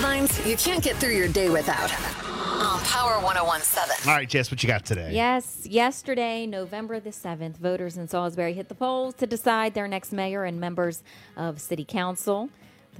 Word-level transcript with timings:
Headlines, 0.00 0.38
headlines 0.38 0.46
you 0.46 0.56
can't 0.56 0.82
get 0.82 0.96
through 0.96 1.12
your 1.12 1.28
day 1.28 1.50
without. 1.50 1.92
On 1.92 2.80
Power 2.84 3.22
1017. 3.22 4.10
All 4.10 4.16
right, 4.16 4.26
Jess, 4.26 4.50
what 4.50 4.62
you 4.62 4.66
got 4.66 4.86
today? 4.86 5.12
Yes, 5.12 5.66
yesterday, 5.66 6.46
November 6.46 7.00
the 7.00 7.10
7th, 7.10 7.58
voters 7.58 7.98
in 7.98 8.08
Salisbury 8.08 8.54
hit 8.54 8.70
the 8.70 8.74
polls 8.74 9.12
to 9.16 9.26
decide 9.26 9.74
their 9.74 9.86
next 9.86 10.12
mayor 10.12 10.44
and 10.44 10.58
members 10.58 11.02
of 11.36 11.60
city 11.60 11.84
council. 11.84 12.48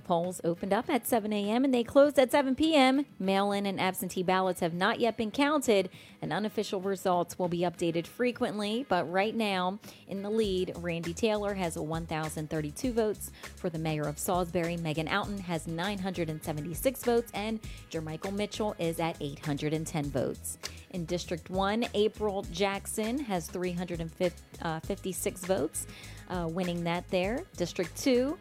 The 0.00 0.06
polls 0.06 0.40
opened 0.45 0.72
up 0.72 0.88
at 0.88 1.06
7 1.06 1.30
a.m. 1.30 1.62
and 1.62 1.74
they 1.74 1.84
closed 1.84 2.18
at 2.18 2.32
7 2.32 2.54
p.m. 2.54 3.04
Mail 3.18 3.52
in 3.52 3.66
and 3.66 3.78
absentee 3.78 4.23
ballots 4.23 4.60
have 4.60 4.73
not 4.73 4.98
yet 4.98 5.18
been 5.18 5.30
counted, 5.30 5.90
and 6.23 6.32
unofficial 6.32 6.80
results 6.80 7.38
will 7.38 7.48
be 7.48 7.59
updated 7.59 8.06
frequently. 8.06 8.86
But 8.88 9.12
right 9.12 9.36
now, 9.36 9.78
in 10.09 10.23
the 10.23 10.30
lead, 10.30 10.73
Randy 10.78 11.12
Taylor 11.12 11.52
has 11.52 11.76
1,032 11.76 12.92
votes. 12.95 13.30
For 13.56 13.68
the 13.68 13.78
mayor 13.78 14.04
of 14.04 14.18
Salisbury, 14.18 14.78
Megan 14.78 15.06
Outen 15.06 15.38
has 15.40 15.66
976 15.66 17.04
votes, 17.04 17.30
and 17.34 17.60
Jermichael 17.90 18.32
Mitchell 18.32 18.74
is 18.78 19.01
at 19.01 19.18
810 19.20 20.04
votes. 20.07 20.57
In 20.92 21.04
District 21.04 21.51
1, 21.51 21.85
April 21.92 22.46
Jackson 22.51 23.18
has 23.18 23.48
356 23.48 25.45
votes, 25.45 25.87
uh, 26.30 26.48
winning 26.51 26.85
that 26.85 27.07
there. 27.10 27.45
District 27.59 27.95
2, 28.01 28.38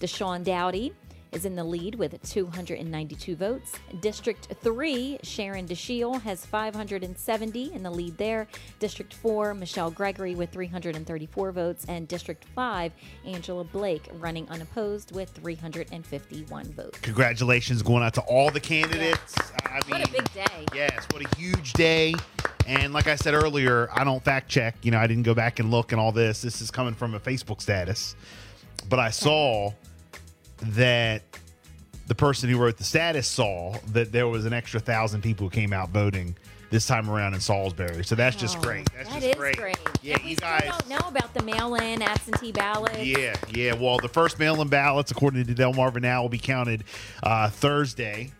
D'Shawn 0.00 0.42
Doughty 0.42 0.92
is 1.32 1.44
in 1.44 1.54
the 1.54 1.62
lead 1.62 1.94
with 1.94 2.20
292 2.28 3.36
votes. 3.36 3.72
District 4.00 4.48
3, 4.60 5.18
Sharon 5.22 5.66
Dashiell 5.66 6.20
has 6.22 6.44
570 6.44 7.72
in 7.72 7.82
the 7.82 7.90
lead 7.90 8.16
there. 8.16 8.48
District 8.78 9.14
4, 9.14 9.54
Michelle 9.54 9.90
Gregory 9.90 10.34
with 10.34 10.50
334 10.50 11.52
votes. 11.52 11.84
And 11.88 12.08
District 12.08 12.44
5, 12.54 12.92
Angela 13.26 13.64
Blake 13.64 14.08
running 14.14 14.48
unopposed 14.48 15.14
with 15.14 15.30
351 15.30 16.72
votes. 16.72 16.98
Congratulations 17.00 17.82
going 17.82 18.02
out 18.02 18.14
to 18.14 18.22
all 18.22 18.50
the 18.50 18.60
candidates. 18.60 19.36
I 19.66 19.80
What 19.86 20.08
a 20.08 20.10
big 20.10 20.32
day. 20.32 20.66
Yes, 20.74 21.06
what 21.12 21.24
a 21.24 21.36
huge 21.36 21.72
day. 21.74 22.14
And 22.66 22.92
like 22.92 23.06
I 23.06 23.16
said 23.16 23.34
earlier, 23.34 23.88
I 23.92 24.04
don't 24.04 24.22
fact 24.22 24.48
check. 24.48 24.76
You 24.82 24.90
know, 24.90 24.98
I 24.98 25.06
didn't 25.06 25.24
go 25.24 25.34
back 25.34 25.58
and 25.58 25.70
look 25.70 25.92
and 25.92 26.00
all 26.00 26.12
this. 26.12 26.42
This 26.42 26.60
is 26.60 26.70
coming 26.70 26.94
from 26.94 27.14
a 27.14 27.20
Facebook 27.20 27.60
status. 27.60 28.16
But 28.88 28.98
I 28.98 29.10
saw 29.10 29.72
that 30.62 31.22
the 32.06 32.14
person 32.14 32.48
who 32.50 32.58
wrote 32.58 32.76
the 32.76 32.84
status 32.84 33.26
saw 33.28 33.76
that 33.92 34.12
there 34.12 34.26
was 34.28 34.44
an 34.44 34.52
extra 34.52 34.80
thousand 34.80 35.22
people 35.22 35.46
who 35.46 35.50
came 35.50 35.72
out 35.72 35.90
voting 35.90 36.36
this 36.70 36.86
time 36.86 37.10
around 37.10 37.34
in 37.34 37.40
Salisbury. 37.40 38.04
So 38.04 38.14
that's 38.14 38.36
just 38.36 38.58
Oh, 38.58 38.60
great. 38.60 38.88
That's 38.96 39.08
that 39.08 39.14
just 39.22 39.26
is 39.26 39.34
great. 39.36 39.56
great. 39.56 39.76
Yeah, 40.02 40.16
And 40.20 40.28
you 40.30 40.36
guys. 40.36 40.62
don't 40.68 40.88
know 40.88 41.08
about 41.08 41.34
the 41.34 41.42
mail-in 41.42 42.00
absentee 42.02 42.52
ballots. 42.52 42.98
Yeah, 42.98 43.34
yeah. 43.48 43.74
Well, 43.74 43.98
the 43.98 44.08
first 44.08 44.38
mail-in 44.38 44.68
ballots, 44.68 45.10
according 45.10 45.46
to 45.46 45.54
Delmarva 45.54 46.00
Now, 46.00 46.22
will 46.22 46.28
be 46.28 46.38
counted 46.38 46.84
uh, 47.24 47.50
Thursday, 47.50 48.30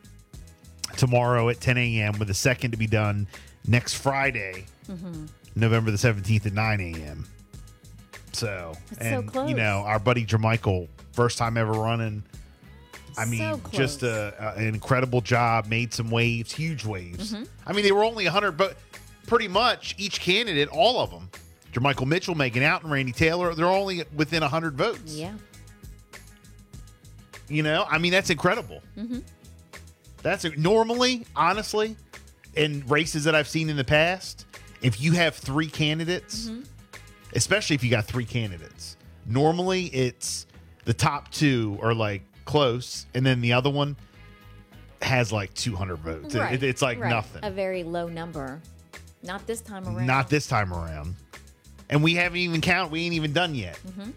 tomorrow 0.96 1.48
at 1.48 1.60
10 1.60 1.76
a.m. 1.78 2.18
With 2.18 2.28
the 2.28 2.34
second 2.34 2.70
to 2.72 2.76
be 2.76 2.86
done 2.86 3.26
next 3.66 3.94
Friday, 3.94 4.66
Mm-hmm. 4.88 5.26
November 5.54 5.90
the 5.92 5.96
17th 5.96 6.46
at 6.46 6.52
9 6.52 6.80
a.m. 6.80 7.26
So, 8.32 8.72
so 8.92 8.98
and 9.00 9.30
close. 9.32 9.48
you 9.50 9.56
know, 9.56 9.82
our 9.86 9.98
buddy 9.98 10.24
Jermichael, 10.24 10.88
first 11.12 11.38
time 11.38 11.56
ever 11.56 11.72
running. 11.72 12.22
I 13.18 13.24
So 13.24 13.30
mean, 13.30 13.60
just 13.72 14.02
a, 14.02 14.34
a- 14.38 14.58
an 14.58 14.68
incredible 14.68 15.20
job. 15.20 15.66
Made 15.66 15.92
some 15.92 16.10
waves, 16.10 16.52
huge 16.52 16.84
waves. 16.84 17.32
Mm-hmm. 17.32 17.44
I 17.66 17.72
mean, 17.72 17.84
they 17.84 17.92
were 17.92 18.04
only 18.04 18.24
100, 18.24 18.52
but 18.52 18.76
pretty 19.26 19.48
much 19.48 19.94
each 19.98 20.20
candidate, 20.20 20.68
all 20.68 21.00
of 21.00 21.10
them, 21.10 21.28
Jermichael 21.72 22.06
Mitchell, 22.06 22.34
Megan 22.34 22.62
Out, 22.62 22.82
and 22.82 22.90
Randy 22.92 23.12
Taylor, 23.12 23.54
they're 23.54 23.66
only 23.66 24.04
within 24.14 24.40
100 24.42 24.74
votes. 24.76 25.14
Yeah. 25.16 25.34
You 27.48 27.62
know, 27.64 27.84
I 27.88 27.98
mean, 27.98 28.12
that's 28.12 28.30
incredible. 28.30 28.80
Mm-hmm. 28.96 29.18
That's 30.22 30.44
normally, 30.56 31.26
honestly, 31.34 31.96
in 32.54 32.84
races 32.86 33.24
that 33.24 33.34
I've 33.34 33.48
seen 33.48 33.68
in 33.70 33.76
the 33.76 33.84
past, 33.84 34.46
if 34.82 35.00
you 35.00 35.12
have 35.12 35.34
three 35.34 35.68
candidates, 35.68 36.46
Mm-hmm. 36.48 36.62
Especially 37.34 37.74
if 37.74 37.84
you 37.84 37.90
got 37.90 38.04
three 38.06 38.24
candidates, 38.24 38.96
normally 39.26 39.86
it's 39.86 40.46
the 40.84 40.94
top 40.94 41.30
two 41.30 41.78
are 41.82 41.94
like 41.94 42.22
close, 42.44 43.06
and 43.14 43.24
then 43.24 43.40
the 43.40 43.52
other 43.52 43.70
one 43.70 43.96
has 45.02 45.32
like 45.32 45.52
200 45.54 45.96
votes. 45.96 46.34
It- 46.34 46.62
it's 46.62 46.82
like 46.82 46.98
right. 47.00 47.08
nothing. 47.10 47.42
A 47.44 47.50
very 47.50 47.82
low 47.84 48.08
number. 48.08 48.60
Not 49.22 49.46
this 49.46 49.60
time 49.60 49.86
around. 49.86 50.06
Not 50.06 50.28
this 50.28 50.46
time 50.46 50.72
around. 50.72 51.14
And 51.88 52.02
we 52.02 52.14
haven't 52.14 52.38
even 52.38 52.60
counted. 52.60 52.92
We 52.92 53.04
ain't 53.04 53.14
even 53.14 53.32
done 53.32 53.54
yet. 53.54 53.78
Mm-hmm. 53.86 54.10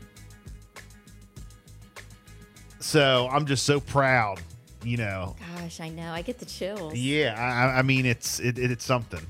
So 2.80 3.28
I'm 3.32 3.46
just 3.46 3.66
so 3.66 3.80
proud, 3.80 4.42
you 4.84 4.98
know. 4.98 5.36
Gosh, 5.58 5.80
I 5.80 5.90
know. 5.90 6.12
I 6.12 6.22
get 6.22 6.40
the 6.40 6.46
chills. 6.46 6.94
Yeah, 6.96 7.34
I, 7.38 7.80
I 7.80 7.82
mean 7.82 8.06
it's 8.06 8.40
it, 8.40 8.58
it, 8.60 8.72
it's 8.72 8.86
something. 8.86 9.26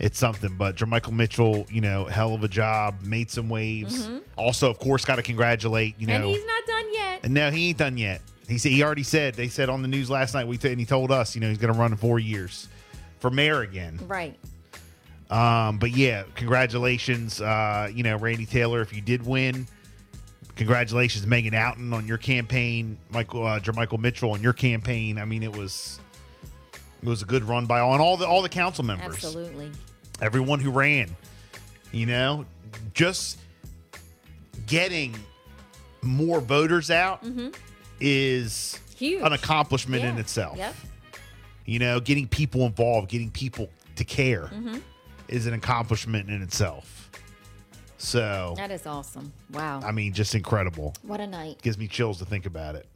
It's 0.00 0.18
something. 0.18 0.56
But 0.56 0.76
Jermichael 0.76 1.12
Mitchell, 1.12 1.66
you 1.70 1.80
know, 1.82 2.06
hell 2.06 2.34
of 2.34 2.42
a 2.42 2.48
job, 2.48 3.02
made 3.02 3.30
some 3.30 3.48
waves. 3.48 4.08
Also, 4.36 4.70
of 4.70 4.78
course, 4.78 5.04
got 5.04 5.16
to 5.16 5.22
congratulate. 5.22 5.94
You 6.00 6.06
know, 6.06 6.14
Mm-hmm. 6.14 6.24
And 6.24 6.34
he's 6.36 6.46
not 6.46 6.66
done 6.66 6.92
yet. 6.94 7.20
and 7.22 7.34
no, 7.34 7.50
he 7.50 7.68
ain't 7.68 7.78
done 7.78 7.96
yet. 7.98 8.22
He 8.48 8.58
said 8.58 8.72
he 8.72 8.82
already 8.82 9.02
said 9.04 9.34
they 9.34 9.46
said 9.48 9.68
on 9.68 9.82
the 9.82 9.88
news 9.88 10.10
last 10.10 10.34
night. 10.34 10.48
We 10.48 10.56
t- 10.58 10.70
and 10.70 10.80
he 10.80 10.86
told 10.86 11.12
us, 11.12 11.34
you 11.36 11.40
know, 11.40 11.48
he's 11.48 11.58
going 11.58 11.72
to 11.72 11.78
run 11.78 11.92
in 11.92 11.98
four 11.98 12.18
years 12.18 12.66
for 13.20 13.30
mayor 13.30 13.60
again. 13.60 14.00
Right. 14.08 14.36
Um, 15.30 15.78
but 15.78 15.90
yeah, 15.92 16.24
congratulations, 16.34 17.40
uh, 17.40 17.88
you 17.94 18.02
know, 18.02 18.16
Randy 18.16 18.46
Taylor, 18.46 18.80
if 18.80 18.92
you 18.92 19.00
did 19.00 19.24
win. 19.24 19.68
Congratulations, 20.56 21.26
Megan 21.26 21.54
Outen, 21.54 21.92
on 21.94 22.06
your 22.06 22.18
campaign. 22.18 22.98
Michael 23.10 23.46
uh, 23.46 23.60
Jermichael 23.60 23.98
Mitchell 24.00 24.32
on 24.32 24.42
your 24.42 24.52
campaign. 24.52 25.18
I 25.18 25.24
mean, 25.24 25.42
it 25.42 25.56
was 25.56 26.00
it 27.02 27.08
was 27.08 27.22
a 27.22 27.24
good 27.24 27.44
run 27.44 27.66
by 27.66 27.80
all 27.80 27.92
and 27.92 28.02
all 28.02 28.16
the 28.16 28.26
all 28.26 28.42
the 28.42 28.48
council 28.48 28.84
members, 28.84 29.14
Absolutely. 29.14 29.70
Everyone 30.20 30.60
who 30.60 30.70
ran. 30.70 31.14
You 31.92 32.06
know, 32.06 32.44
just 32.94 33.38
getting 34.66 35.14
more 36.02 36.40
voters 36.40 36.90
out 36.90 37.24
is 38.00 38.78
Mm-hmm. 38.78 38.94
Huge. 39.04 39.22
an 39.22 39.32
accomplishment 39.32 40.04
in 40.04 40.18
itself. 40.18 40.58
Yep. 40.58 40.74
You 41.64 41.78
know, 41.78 42.00
getting 42.00 42.28
people 42.28 42.62
involved, 42.66 43.08
getting 43.10 43.30
people 43.30 43.68
to 43.96 44.04
care 44.04 44.44
Mm-hmm. 44.52 44.78
is 45.28 45.46
an 45.46 45.54
accomplishment 45.54 46.28
in 46.28 46.42
itself. 46.42 47.10
So, 47.98 48.54
That 48.56 48.70
is 48.70 48.86
awesome. 48.86 49.32
Wow. 49.52 49.80
I 49.84 49.90
mean, 49.92 50.12
just 50.14 50.34
incredible. 50.34 50.94
what 51.02 51.20
a 51.20 51.26
night. 51.26 51.60
Gives 51.62 51.76
me 51.76 51.86
chills 51.86 52.18
to 52.18 52.24
think 52.24 52.46
about 52.46 52.74
it. 52.74 52.86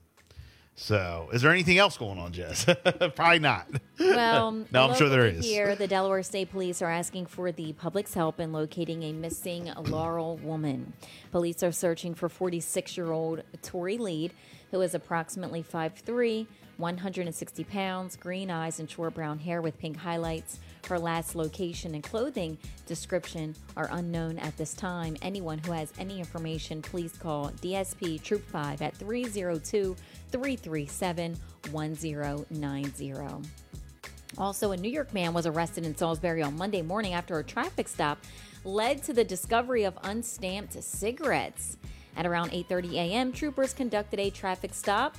So, 0.77 1.29
is 1.33 1.43
there 1.43 1.53
anything 1.53 1.79
else 1.79 1.97
going 1.97 2.19
on, 2.19 2.33
Jess? 2.33 2.65
Probably 3.15 3.39
not. 3.39 3.69
Well, 3.99 4.51
No, 4.73 4.89
I'm 4.89 4.97
sure 4.97 5.09
there 5.09 5.27
is. 5.27 5.45
Here, 5.45 5.77
the 5.77 5.87
Delaware 5.97 6.23
State 6.25 6.51
Police 6.51 6.83
are 6.83 6.91
asking 6.91 7.27
for 7.27 7.53
the 7.53 7.73
public's 7.75 8.15
help 8.15 8.41
in 8.41 8.53
locating 8.53 9.05
a 9.05 9.13
missing 9.13 9.71
Laurel 9.85 10.37
woman. 10.39 10.93
Police 11.31 11.63
are 11.63 11.71
searching 11.71 12.15
for 12.15 12.29
46-year-old 12.29 13.43
Tori 13.63 13.99
Lead, 13.99 14.33
who 14.73 14.81
is 14.81 14.95
approximately 14.97 15.63
5'3", 15.63 16.47
160 16.77 17.65
pounds, 17.65 18.17
green 18.17 18.51
eyes, 18.51 18.81
and 18.81 18.91
short 18.91 19.15
brown 19.15 19.39
hair 19.39 19.63
with 19.63 19.79
pink 19.79 19.99
highlights. 19.99 20.59
Her 20.87 20.99
last 20.99 21.35
location 21.35 21.95
and 21.95 22.05
clothing 22.05 22.59
description 22.87 23.55
are 23.77 23.89
unknown 23.93 24.39
at 24.39 24.57
this 24.59 24.75
time. 24.75 25.17
Anyone 25.23 25.59
who 25.59 25.73
has 25.73 25.93
any 25.99 26.19
information, 26.19 26.83
please 26.83 27.13
call 27.17 27.51
DSP 27.63 28.23
Troop 28.23 28.45
5 28.47 28.83
at 28.83 28.95
302 28.97 29.97
337 30.31 31.37
1090. 31.71 33.15
Also, 34.37 34.73
a 34.73 34.77
New 34.77 34.91
York 34.91 35.15
man 35.15 35.33
was 35.33 35.47
arrested 35.47 35.87
in 35.87 35.97
Salisbury 35.97 36.43
on 36.43 36.57
Monday 36.57 36.83
morning 36.83 37.15
after 37.15 37.39
a 37.39 37.45
traffic 37.45 37.89
stop 37.89 38.19
led 38.65 39.03
to 39.05 39.13
the 39.13 39.25
discovery 39.25 39.85
of 39.85 39.99
unstamped 40.03 40.83
cigarettes. 40.83 41.77
At 42.17 42.27
around 42.27 42.51
8:30 42.51 42.93
a.m., 42.95 43.33
troopers 43.33 43.73
conducted 43.73 44.21
a 44.21 44.31
traffic 44.31 44.75
stop 44.75 45.17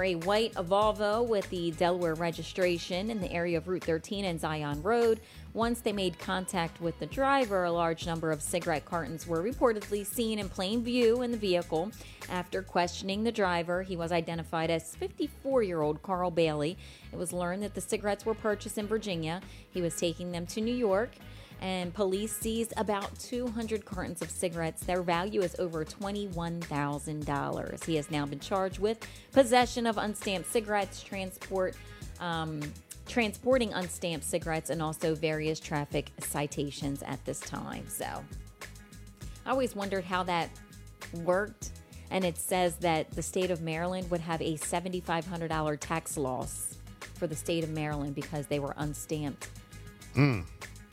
a 0.00 0.14
white 0.14 0.54
Volvo 0.54 1.26
with 1.26 1.50
the 1.50 1.72
Delaware 1.72 2.14
registration 2.14 3.10
in 3.10 3.20
the 3.20 3.30
area 3.30 3.58
of 3.58 3.68
Route 3.68 3.84
13 3.84 4.24
and 4.24 4.40
Zion 4.40 4.82
Road. 4.82 5.20
Once 5.54 5.80
they 5.80 5.92
made 5.92 6.18
contact 6.18 6.80
with 6.80 6.98
the 6.98 7.06
driver, 7.06 7.64
a 7.64 7.72
large 7.72 8.06
number 8.06 8.30
of 8.30 8.40
cigarette 8.40 8.84
cartons 8.84 9.26
were 9.26 9.42
reportedly 9.42 10.06
seen 10.06 10.38
in 10.38 10.48
plain 10.48 10.82
view 10.82 11.20
in 11.20 11.30
the 11.30 11.36
vehicle. 11.36 11.90
After 12.30 12.62
questioning 12.62 13.24
the 13.24 13.32
driver, 13.32 13.82
he 13.82 13.96
was 13.96 14.12
identified 14.12 14.70
as 14.70 14.94
54 14.96 15.62
year 15.62 15.82
old 15.82 16.02
Carl 16.02 16.30
Bailey. 16.30 16.78
It 17.12 17.16
was 17.16 17.32
learned 17.32 17.62
that 17.62 17.74
the 17.74 17.80
cigarettes 17.80 18.24
were 18.24 18.34
purchased 18.34 18.78
in 18.78 18.86
Virginia. 18.86 19.42
He 19.70 19.82
was 19.82 19.96
taking 19.96 20.32
them 20.32 20.46
to 20.46 20.60
New 20.60 20.74
York 20.74 21.10
and 21.62 21.94
police 21.94 22.36
seized 22.36 22.74
about 22.76 23.16
200 23.20 23.84
cartons 23.84 24.20
of 24.20 24.30
cigarettes. 24.30 24.84
Their 24.84 25.00
value 25.00 25.42
is 25.42 25.54
over 25.60 25.84
$21,000. 25.84 27.84
He 27.84 27.94
has 27.94 28.10
now 28.10 28.26
been 28.26 28.40
charged 28.40 28.80
with 28.80 28.98
possession 29.30 29.86
of 29.86 29.96
unstamped 29.96 30.50
cigarettes, 30.50 31.04
transport, 31.04 31.76
um, 32.18 32.60
transporting 33.06 33.72
unstamped 33.72 34.26
cigarettes, 34.26 34.70
and 34.70 34.82
also 34.82 35.14
various 35.14 35.60
traffic 35.60 36.10
citations 36.18 37.04
at 37.04 37.24
this 37.24 37.38
time. 37.38 37.88
So 37.88 38.06
I 39.46 39.50
always 39.50 39.76
wondered 39.76 40.02
how 40.02 40.24
that 40.24 40.50
worked. 41.22 41.70
And 42.10 42.24
it 42.24 42.38
says 42.38 42.74
that 42.78 43.08
the 43.12 43.22
state 43.22 43.52
of 43.52 43.62
Maryland 43.62 44.10
would 44.10 44.20
have 44.20 44.42
a 44.42 44.56
$7,500 44.56 45.78
tax 45.78 46.16
loss 46.16 46.78
for 47.14 47.28
the 47.28 47.36
state 47.36 47.62
of 47.62 47.70
Maryland 47.70 48.16
because 48.16 48.48
they 48.48 48.58
were 48.58 48.74
unstamped. 48.78 49.46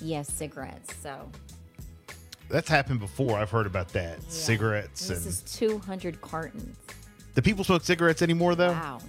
Yes, 0.02 0.32
cigarettes. 0.32 0.96
So 1.02 1.30
That's 2.50 2.70
happened 2.70 3.00
before. 3.00 3.38
I've 3.38 3.52
heard 3.52 3.66
about 3.66 3.90
that. 3.90 4.18
yeah. 4.20 4.30
Cigarettes 4.30 5.10
And 5.10 5.18
and, 5.18 5.26
this 5.26 5.44
is 5.44 5.58
200 5.58 6.22
cartons. 6.22 6.78
do 7.36 7.42
people 7.42 7.64
smoke 7.64 7.84
cigarettes 7.84 8.22
anymore 8.22 8.56
though? 8.56 8.72
Wow. 8.72 9.00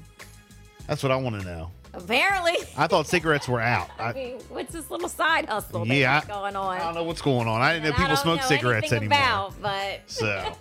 That's 0.87 1.03
what 1.03 1.13
I 1.13 1.17
want 1.17 1.41
to 1.41 1.47
know. 1.47 1.71
Apparently. 1.93 2.55
I 2.77 2.87
thought 2.87 3.07
cigarettes 3.07 3.49
were 3.49 3.61
out. 3.61 3.91
I 3.99 4.11
I, 4.11 4.13
mean, 4.13 4.39
what's 4.49 4.73
this 4.73 4.91
little 4.91 5.09
side 5.09 5.47
hustle 5.49 5.87
yeah, 5.87 6.21
is 6.21 6.25
going 6.25 6.55
on? 6.57 6.77
I 6.77 6.79
don't 6.81 6.95
know 6.95 7.05
what's 7.05 7.23
going 7.23 7.49
on. 7.49 7.61
I 7.61 7.73
didn't 7.75 7.91
know 7.91 7.97
people 7.97 8.17
smoke 8.17 8.41
know 8.41 8.47
cigarettes 8.47 8.93
anymore. 8.93 9.19
About, 9.19 9.63
but 9.63 10.01
So, 10.07 10.57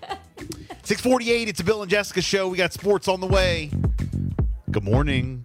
648, 0.84 1.48
it's 1.50 1.60
a 1.60 1.64
Bill 1.64 1.82
and 1.84 1.90
Jessica 1.92 2.22
show. 2.22 2.48
We 2.48 2.58
got 2.58 2.74
sports 2.74 3.08
on 3.08 3.20
the 3.22 3.28
way. 3.28 3.70
Good 4.72 4.84
morning. 4.84 5.44